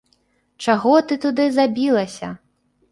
[0.67, 2.37] Чаго ты туды забілася!